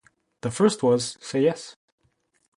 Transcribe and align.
The 0.41 0.49
first 0.49 0.81
was 0.81 1.15
Say 1.21 1.43
Yes! 1.43 1.75